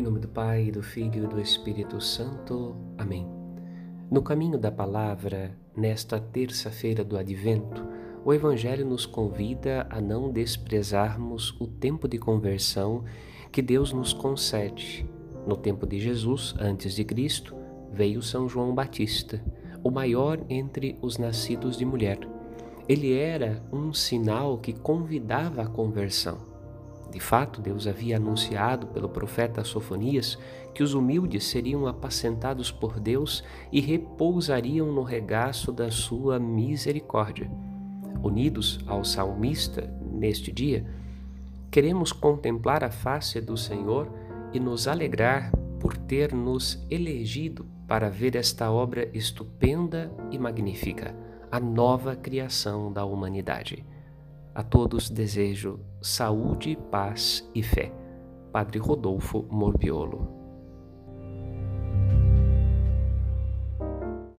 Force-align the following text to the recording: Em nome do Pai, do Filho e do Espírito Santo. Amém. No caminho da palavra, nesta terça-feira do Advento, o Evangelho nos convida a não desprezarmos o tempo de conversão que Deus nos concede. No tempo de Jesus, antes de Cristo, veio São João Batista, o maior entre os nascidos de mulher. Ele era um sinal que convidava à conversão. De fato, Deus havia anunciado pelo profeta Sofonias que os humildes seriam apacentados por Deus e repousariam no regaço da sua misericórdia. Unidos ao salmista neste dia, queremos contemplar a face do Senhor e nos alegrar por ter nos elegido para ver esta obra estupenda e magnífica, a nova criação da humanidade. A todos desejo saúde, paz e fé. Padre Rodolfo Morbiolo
Em 0.00 0.02
nome 0.02 0.18
do 0.18 0.28
Pai, 0.28 0.70
do 0.70 0.82
Filho 0.82 1.24
e 1.24 1.26
do 1.26 1.38
Espírito 1.38 2.00
Santo. 2.00 2.74
Amém. 2.96 3.28
No 4.10 4.22
caminho 4.22 4.56
da 4.56 4.72
palavra, 4.72 5.54
nesta 5.76 6.18
terça-feira 6.18 7.04
do 7.04 7.18
Advento, 7.18 7.86
o 8.24 8.32
Evangelho 8.32 8.86
nos 8.86 9.04
convida 9.04 9.86
a 9.90 10.00
não 10.00 10.32
desprezarmos 10.32 11.54
o 11.60 11.66
tempo 11.66 12.08
de 12.08 12.16
conversão 12.16 13.04
que 13.52 13.60
Deus 13.60 13.92
nos 13.92 14.14
concede. 14.14 15.06
No 15.46 15.54
tempo 15.54 15.86
de 15.86 16.00
Jesus, 16.00 16.54
antes 16.58 16.94
de 16.94 17.04
Cristo, 17.04 17.54
veio 17.92 18.22
São 18.22 18.48
João 18.48 18.74
Batista, 18.74 19.44
o 19.84 19.90
maior 19.90 20.42
entre 20.48 20.96
os 21.02 21.18
nascidos 21.18 21.76
de 21.76 21.84
mulher. 21.84 22.20
Ele 22.88 23.12
era 23.12 23.62
um 23.70 23.92
sinal 23.92 24.56
que 24.56 24.72
convidava 24.72 25.60
à 25.60 25.66
conversão. 25.66 26.49
De 27.10 27.18
fato, 27.18 27.60
Deus 27.60 27.86
havia 27.86 28.16
anunciado 28.16 28.86
pelo 28.86 29.08
profeta 29.08 29.64
Sofonias 29.64 30.38
que 30.72 30.82
os 30.82 30.94
humildes 30.94 31.44
seriam 31.44 31.86
apacentados 31.86 32.70
por 32.70 33.00
Deus 33.00 33.42
e 33.72 33.80
repousariam 33.80 34.92
no 34.92 35.02
regaço 35.02 35.72
da 35.72 35.90
sua 35.90 36.38
misericórdia. 36.38 37.50
Unidos 38.22 38.78
ao 38.86 39.04
salmista 39.04 39.92
neste 40.12 40.52
dia, 40.52 40.86
queremos 41.70 42.12
contemplar 42.12 42.84
a 42.84 42.90
face 42.90 43.40
do 43.40 43.56
Senhor 43.56 44.08
e 44.52 44.60
nos 44.60 44.86
alegrar 44.86 45.50
por 45.80 45.96
ter 45.96 46.32
nos 46.32 46.84
elegido 46.90 47.66
para 47.88 48.08
ver 48.08 48.36
esta 48.36 48.70
obra 48.70 49.08
estupenda 49.12 50.12
e 50.30 50.38
magnífica, 50.38 51.16
a 51.50 51.58
nova 51.58 52.14
criação 52.14 52.92
da 52.92 53.04
humanidade. 53.04 53.84
A 54.54 54.62
todos 54.62 55.08
desejo 55.08 55.80
saúde, 56.02 56.76
paz 56.90 57.48
e 57.54 57.62
fé. 57.62 57.92
Padre 58.52 58.80
Rodolfo 58.80 59.46
Morbiolo 59.48 60.39